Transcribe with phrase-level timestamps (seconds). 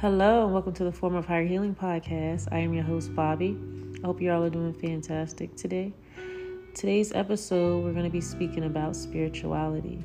[0.00, 2.46] Hello, and welcome to the Form of Higher Healing podcast.
[2.52, 3.58] I am your host, Bobby.
[4.00, 5.92] I hope you all are doing fantastic today.
[6.72, 10.04] Today's episode, we're going to be speaking about spirituality.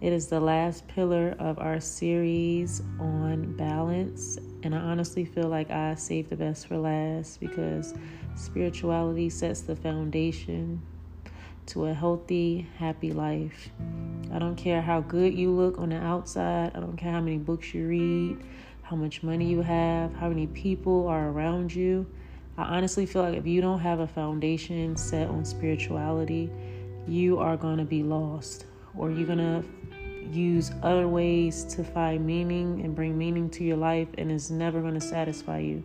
[0.00, 5.70] It is the last pillar of our series on balance, and I honestly feel like
[5.70, 7.92] I saved the best for last because
[8.34, 10.80] spirituality sets the foundation
[11.66, 13.68] to a healthy, happy life.
[14.32, 17.36] I don't care how good you look on the outside, I don't care how many
[17.36, 18.42] books you read
[18.92, 22.06] how much money you have, how many people are around you.
[22.58, 26.50] I honestly feel like if you don't have a foundation set on spirituality,
[27.08, 29.64] you are going to be lost or you're going to
[30.30, 34.82] use other ways to find meaning and bring meaning to your life and it's never
[34.82, 35.82] going to satisfy you.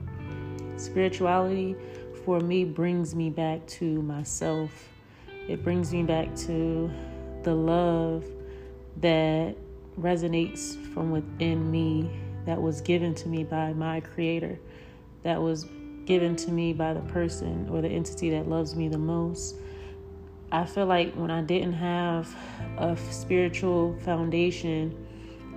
[0.75, 1.77] Spirituality
[2.25, 4.89] for me brings me back to myself.
[5.47, 6.91] It brings me back to
[7.43, 8.25] the love
[8.97, 9.55] that
[9.97, 12.11] resonates from within me
[12.47, 14.57] that was given to me by my creator,
[15.23, 15.65] that was
[16.05, 19.55] given to me by the person or the entity that loves me the most.
[20.49, 22.33] I feel like when I didn't have
[22.77, 25.05] a spiritual foundation,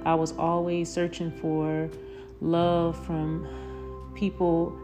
[0.04, 1.88] I was always searching for
[2.40, 4.76] love from people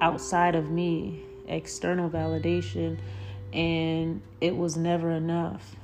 [0.00, 2.98] outside of me, external validation,
[3.52, 5.74] and it was never enough.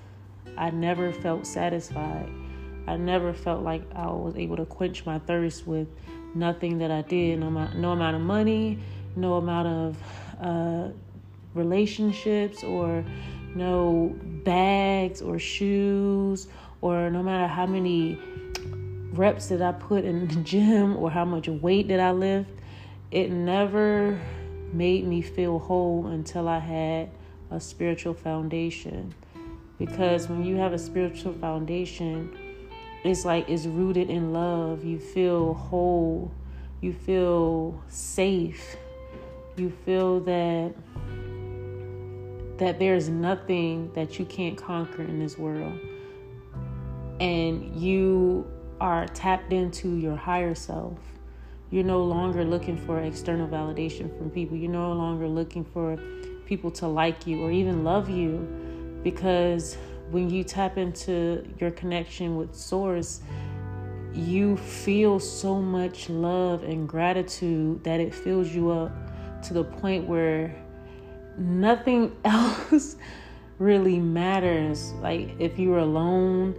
[0.56, 2.30] I never felt satisfied.
[2.86, 5.88] I never felt like I was able to quench my thirst with
[6.34, 7.39] nothing that I did.
[7.41, 8.78] No, no amount of money,
[9.16, 9.97] no amount of
[10.41, 10.89] uh,
[11.55, 13.05] relationships, or
[13.55, 16.48] no bags or shoes,
[16.80, 18.19] or no matter how many
[19.12, 22.50] reps that I put in the gym or how much weight that I lift.
[23.11, 24.19] It never
[24.72, 27.11] made me feel whole until I had
[27.50, 29.14] a spiritual foundation.
[29.78, 32.34] Because when you have a spiritual foundation,
[33.05, 34.84] it's like it's rooted in love.
[34.84, 36.30] You feel whole.
[36.80, 38.77] You feel safe.
[39.57, 40.74] You feel that
[42.58, 45.79] that there's nothing that you can't conquer in this world.
[47.18, 48.46] And you
[48.80, 50.98] are tapped into your higher self.
[51.70, 54.57] You're no longer looking for external validation from people.
[54.57, 55.96] You're no longer looking for
[56.46, 59.77] people to like you or even love you because
[60.12, 63.23] when you tap into your connection with Source,
[64.12, 68.92] you feel so much love and gratitude that it fills you up
[69.45, 70.55] to the point where
[71.39, 72.96] nothing else
[73.58, 74.92] really matters.
[75.01, 76.55] Like if you're alone,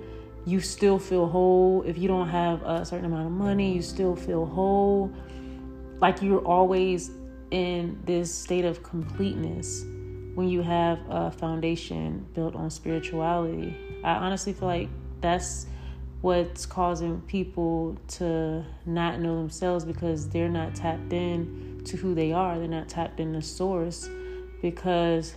[0.45, 1.83] you still feel whole.
[1.83, 5.11] If you don't have a certain amount of money, you still feel whole.
[6.01, 7.11] Like you're always
[7.51, 9.85] in this state of completeness
[10.35, 13.75] when you have a foundation built on spirituality.
[14.03, 14.89] I honestly feel like
[15.21, 15.67] that's
[16.21, 22.31] what's causing people to not know themselves because they're not tapped in to who they
[22.31, 22.57] are.
[22.57, 24.09] They're not tapped in the source
[24.61, 25.35] because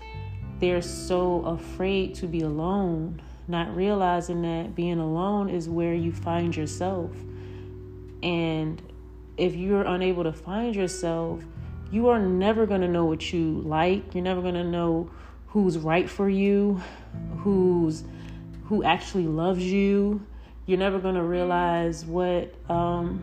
[0.61, 6.57] they're so afraid to be alone, not realizing that being alone is where you find
[6.57, 7.11] yourself.
[8.23, 8.81] And
[9.37, 11.43] if you're unable to find yourself,
[11.91, 14.15] you are never going to know what you like.
[14.15, 15.11] You're never going to know
[15.49, 16.81] who's right for you,
[17.39, 18.05] who's
[18.65, 20.25] who actually loves you.
[20.67, 23.23] You're never going to realize what um,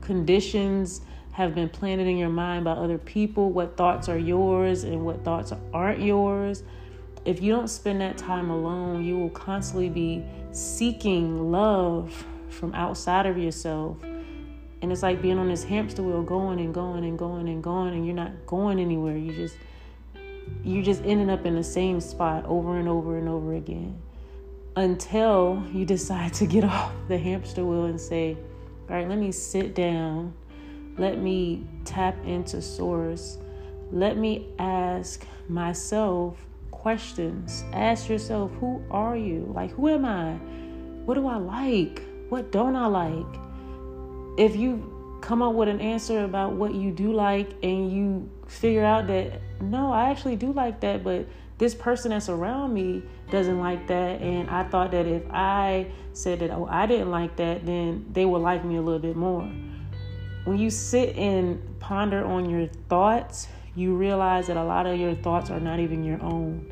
[0.00, 5.04] conditions have been planted in your mind by other people, what thoughts are yours and
[5.04, 6.64] what thoughts aren't yours.
[7.24, 13.26] If you don't spend that time alone, you will constantly be seeking love from outside
[13.26, 13.96] of yourself
[14.84, 17.94] and it's like being on this hamster wheel going and going and going and going
[17.94, 19.16] and you're not going anywhere.
[19.16, 19.56] You just
[20.62, 23.98] you're just ending up in the same spot over and over and over again.
[24.76, 28.36] Until you decide to get off the hamster wheel and say
[28.90, 30.34] all right let me sit down.
[30.98, 33.38] Let me tap into source.
[33.90, 36.36] Let me ask myself
[36.72, 37.64] questions.
[37.72, 39.50] Ask yourself who are you?
[39.54, 40.34] Like who am i?
[41.06, 42.02] What do i like?
[42.28, 43.43] What don't i like
[44.36, 48.84] if you come up with an answer about what you do like and you figure
[48.84, 51.26] out that no, I actually do like that, but
[51.56, 56.40] this person that's around me doesn't like that and I thought that if I said
[56.40, 59.50] that oh I didn't like that, then they would like me a little bit more.
[60.44, 65.14] When you sit and ponder on your thoughts, you realize that a lot of your
[65.14, 66.70] thoughts are not even your own.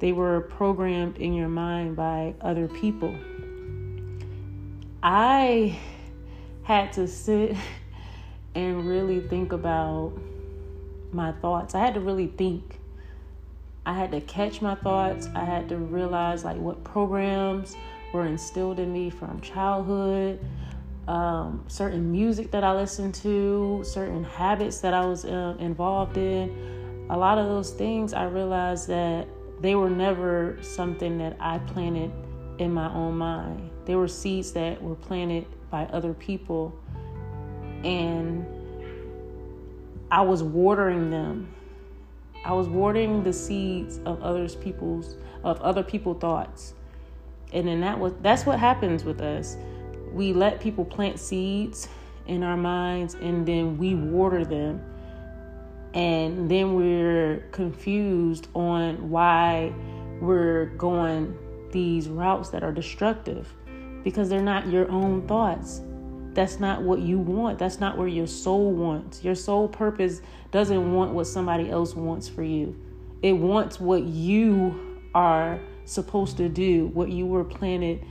[0.00, 3.14] They were programmed in your mind by other people.
[5.02, 5.78] I
[6.64, 7.56] had to sit
[8.54, 10.12] and really think about
[11.12, 11.74] my thoughts.
[11.74, 12.80] I had to really think.
[13.86, 15.28] I had to catch my thoughts.
[15.34, 17.76] I had to realize like what programs
[18.12, 20.40] were instilled in me from childhood,
[21.06, 27.06] um, certain music that I listened to, certain habits that I was uh, involved in.
[27.10, 29.28] A lot of those things I realized that
[29.60, 32.10] they were never something that I planted
[32.58, 33.70] in my own mind.
[33.84, 36.72] They were seeds that were planted by other people,
[37.82, 38.46] and
[40.08, 41.52] I was watering them.
[42.44, 46.74] I was watering the seeds of others people's of other people thoughts.
[47.52, 49.56] And then that was that's what happens with us
[50.12, 51.88] we let people plant seeds
[52.26, 54.80] in our minds and then we water them
[55.92, 59.74] and then we're confused on why
[60.20, 61.36] we're going
[61.72, 63.52] these routes that are destructive
[64.04, 65.80] because they're not your own thoughts
[66.34, 70.20] that's not what you want that's not where your soul wants your soul purpose
[70.52, 72.76] doesn't want what somebody else wants for you
[73.22, 78.04] it wants what you are supposed to do what you were planted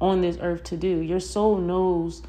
[0.00, 1.00] on this earth to do.
[1.00, 2.22] Your soul knows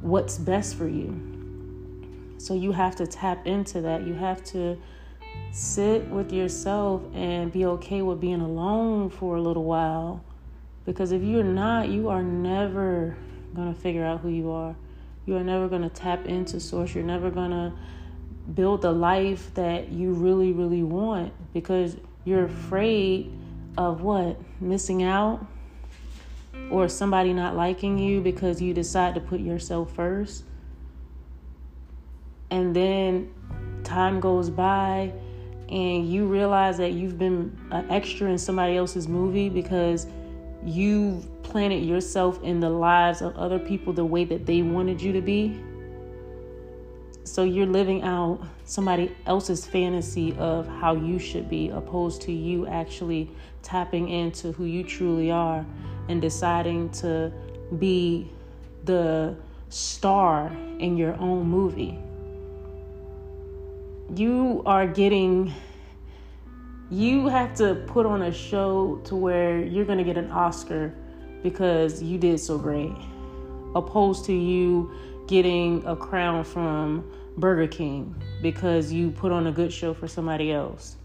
[0.00, 2.34] what's best for you.
[2.38, 4.06] So you have to tap into that.
[4.06, 4.78] You have to
[5.52, 10.22] sit with yourself and be okay with being alone for a little while.
[10.86, 13.16] Because if you're not, you are never
[13.54, 14.74] going to figure out who you are.
[15.26, 16.94] You are never going to tap into source.
[16.94, 17.72] You're never going to
[18.54, 23.30] build the life that you really, really want because you're afraid
[23.76, 24.38] of what?
[24.60, 25.44] Missing out?
[26.70, 30.44] or somebody not liking you because you decide to put yourself first.
[32.50, 33.32] And then
[33.84, 35.12] time goes by
[35.68, 40.06] and you realize that you've been an extra in somebody else's movie because
[40.66, 45.12] you've planted yourself in the lives of other people the way that they wanted you
[45.12, 45.60] to be.
[47.24, 52.66] So you're living out somebody else's fantasy of how you should be, opposed to you
[52.66, 53.30] actually
[53.62, 55.64] tapping into who you truly are
[56.08, 57.32] and deciding to
[57.78, 58.30] be
[58.84, 59.36] the
[59.68, 60.48] star
[60.78, 61.98] in your own movie.
[64.14, 65.52] You are getting,
[66.90, 70.94] you have to put on a show to where you're going to get an Oscar
[71.42, 72.94] because you did so great,
[73.74, 74.92] opposed to you
[75.26, 80.52] getting a crown from Burger King because you put on a good show for somebody
[80.52, 80.96] else.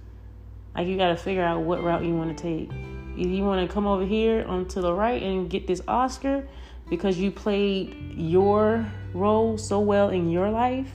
[0.76, 2.70] Like, you got to figure out what route you want to take.
[3.18, 6.48] If you want to come over here onto the right and get this Oscar
[6.90, 10.92] because you played your role so well in your life,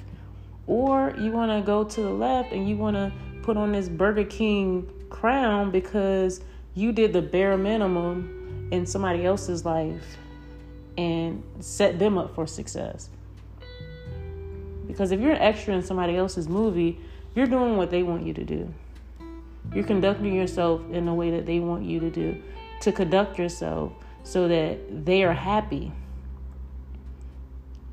[0.66, 3.12] or you want to go to the left and you want to
[3.46, 6.40] put on this Burger King crown because
[6.74, 10.16] you did the bare minimum in somebody else's life
[10.98, 13.08] and set them up for success.
[14.88, 16.98] Because if you're an extra in somebody else's movie,
[17.36, 18.74] you're doing what they want you to do.
[19.72, 22.42] You're conducting yourself in the way that they want you to do,
[22.80, 23.92] to conduct yourself
[24.24, 25.92] so that they are happy.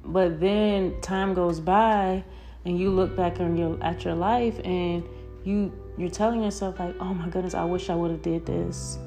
[0.04, 2.24] But then time goes by
[2.66, 5.04] and you look back on your at your life and
[5.44, 8.98] you you're telling yourself like, "Oh my goodness, I wish I would have did this."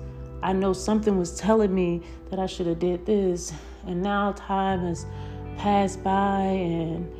[0.42, 3.52] I know something was telling me that I should have did this.
[3.86, 5.06] And now time has
[5.56, 7.10] passed by and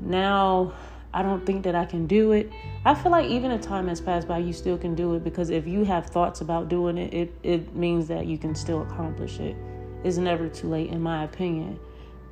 [0.00, 0.72] now
[1.12, 2.50] I don't think that I can do it.
[2.84, 5.50] I feel like even if time has passed by, you still can do it because
[5.50, 9.40] if you have thoughts about doing it, it, it means that you can still accomplish
[9.40, 9.56] it.
[10.04, 11.78] It's never too late, in my opinion.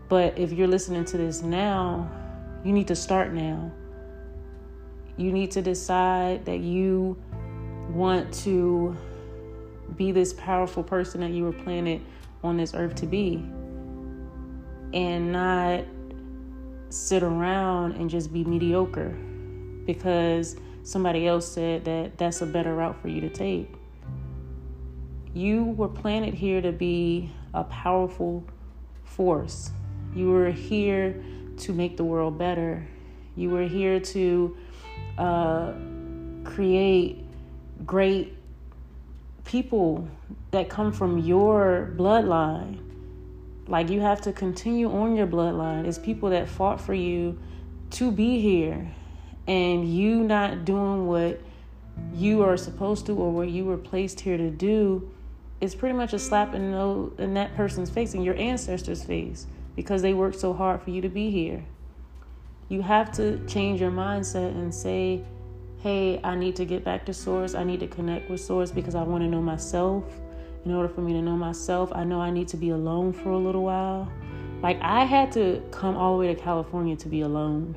[0.08, 2.10] But if you're listening to this now,
[2.64, 3.70] you need to start now.
[5.18, 7.20] You need to decide that you
[7.90, 8.96] want to
[9.96, 12.00] be this powerful person that you were planted
[12.44, 13.44] on this earth to be
[14.94, 15.84] and not
[16.88, 19.10] sit around and just be mediocre
[19.84, 23.75] because somebody else said that that's a better route for you to take.
[25.34, 28.44] You were planted here to be a powerful
[29.04, 29.70] force.
[30.14, 31.22] You were here
[31.58, 32.87] to make the world better.
[33.37, 34.56] You were here to
[35.18, 35.72] uh,
[36.44, 37.25] create
[37.84, 38.34] great
[39.44, 40.08] people
[40.50, 42.78] that come from your bloodline
[43.66, 45.87] like you have to continue on your bloodline.
[45.87, 47.38] It's people that fought for you
[47.90, 48.90] to be here
[49.46, 51.40] and you not doing what
[52.14, 55.10] you are supposed to or what you were placed here to do
[55.60, 59.46] is pretty much a slap in, the, in that person's face, in your ancestors' face,
[59.75, 61.64] because they worked so hard for you to be here.
[62.68, 65.25] You have to change your mindset and say,
[65.78, 67.54] hey, I need to get back to Source.
[67.54, 70.04] I need to connect with Source because I want to know myself
[70.64, 73.30] in order for me to know myself, I know I need to be alone for
[73.30, 74.10] a little while.
[74.62, 77.76] Like, I had to come all the way to California to be alone.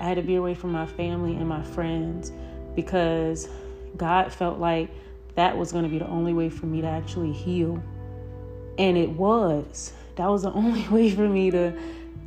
[0.00, 2.32] I had to be away from my family and my friends
[2.74, 3.48] because
[3.96, 4.90] God felt like
[5.34, 7.82] that was going to be the only way for me to actually heal.
[8.78, 9.92] And it was.
[10.16, 11.76] that was the only way for me to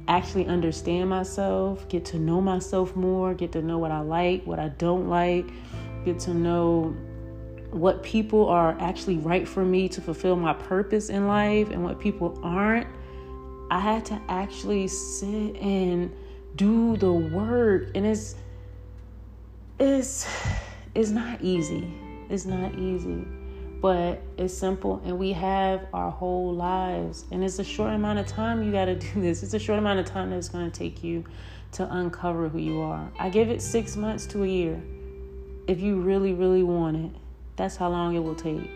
[0.10, 4.60] actually understand myself, get to know myself more, get to know what I like, what
[4.60, 5.46] I don't like,
[6.04, 6.96] get to know
[7.70, 12.00] what people are actually right for me to fulfill my purpose in life and what
[12.00, 12.88] people aren't.
[13.70, 16.12] I had to actually sit and
[16.56, 18.36] do the work and it's
[19.80, 20.28] it's
[20.96, 21.94] it's not easy.
[22.30, 23.26] It's not easy
[23.82, 27.26] but it's simple and we have our whole lives.
[27.32, 29.44] And it's a short amount of time you got to do this.
[29.44, 31.24] It's a short amount of time that's going to take you
[31.74, 33.12] to uncover who you are.
[33.20, 34.82] I give it six months to a year.
[35.68, 37.12] If you really really want it
[37.60, 38.72] that's how long it will take.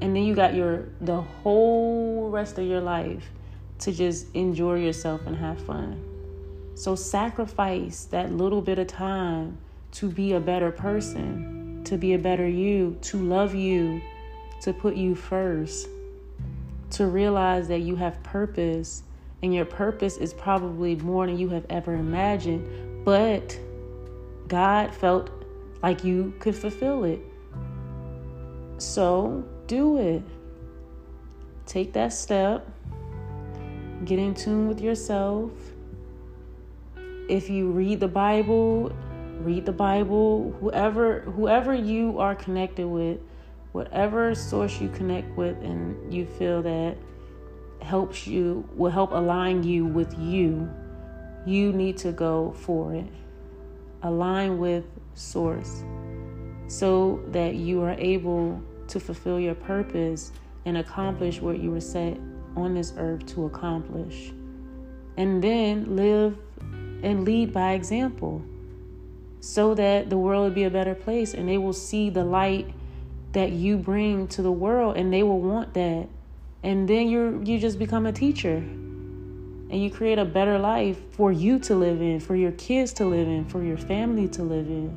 [0.00, 3.22] And then you got your the whole rest of your life
[3.80, 6.02] to just enjoy yourself and have fun.
[6.74, 9.58] So sacrifice that little bit of time
[9.92, 14.00] to be a better person to be a better you, to love you,
[14.62, 15.88] to put you first,
[16.90, 19.02] to realize that you have purpose
[19.42, 23.58] and your purpose is probably more than you have ever imagined, but
[24.48, 25.30] God felt
[25.82, 27.20] like you could fulfill it.
[28.78, 30.22] So do it.
[31.66, 32.68] Take that step.
[34.04, 35.52] Get in tune with yourself.
[37.28, 38.92] If you read the Bible,
[39.40, 43.18] read the Bible, whoever whoever you are connected with,
[43.72, 46.96] whatever source you connect with and you feel that
[47.82, 50.70] helps you will help align you with you,
[51.46, 53.06] you need to go for it.
[54.02, 55.82] Align with source
[56.68, 60.32] so that you are able to fulfill your purpose
[60.64, 62.16] and accomplish what you were set
[62.56, 64.32] on this earth to accomplish.
[65.16, 66.38] And then live
[67.02, 68.42] and lead by example
[69.40, 72.72] so that the world will be a better place and they will see the light
[73.32, 76.08] that you bring to the world and they will want that.
[76.62, 81.32] And then you you just become a teacher and you create a better life for
[81.32, 84.66] you to live in for your kids to live in for your family to live
[84.66, 84.94] in.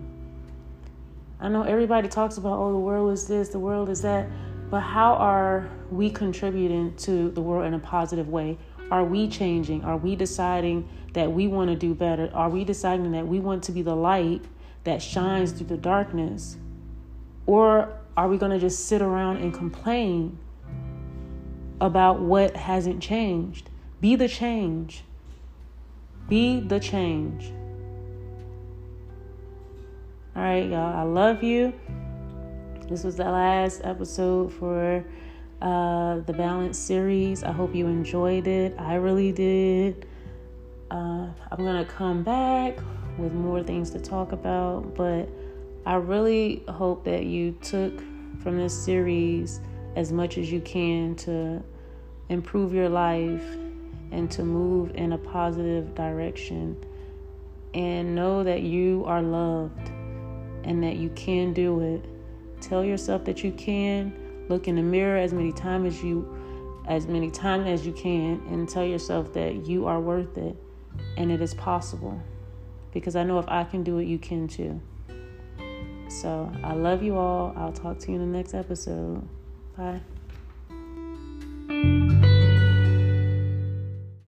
[1.39, 4.27] I know everybody talks about oh the world is this the world is that
[4.69, 8.57] but how are we contributing to the world in a positive way
[8.91, 12.29] are we changing are we deciding that we want to do better?
[12.33, 14.43] Are we deciding that we want to be the light
[14.83, 16.57] that shines through the darkness?
[17.45, 20.37] Or are we going to just sit around and complain
[21.79, 23.69] about what hasn't changed?
[24.01, 25.03] Be the change.
[26.27, 27.51] Be the change.
[30.35, 30.97] All right, y'all.
[30.97, 31.73] I love you.
[32.89, 35.05] This was the last episode for
[35.63, 37.41] uh, the Balance series.
[37.43, 38.75] I hope you enjoyed it.
[38.77, 40.05] I really did.
[40.91, 42.77] Uh, I'm going to come back
[43.17, 45.29] with more things to talk about, but
[45.85, 47.97] I really hope that you took
[48.41, 49.61] from this series
[49.95, 51.63] as much as you can to
[52.27, 53.45] improve your life
[54.11, 56.75] and to move in a positive direction.
[57.73, 59.89] And know that you are loved
[60.65, 62.05] and that you can do it.
[62.61, 64.22] Tell yourself that you can.
[64.49, 66.39] Look in the mirror as many times as you
[66.87, 70.55] as many times as you can and tell yourself that you are worth it
[71.15, 72.21] and it is possible
[72.93, 74.81] because I know if I can do it, you can too.
[76.09, 77.53] So I love you all.
[77.55, 79.27] I'll talk to you in the next episode.
[79.75, 80.01] Bye.